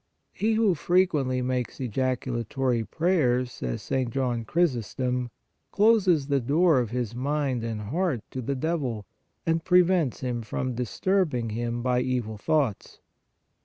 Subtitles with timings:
[0.31, 4.09] "He who frequently makes ejaculatory prayers," says St.
[4.09, 5.29] John Chrysos tom,"
[5.71, 9.05] closes the door of his mind and heart to the devil,
[9.45, 12.99] and prevents him from disturbing him by evil thoughts."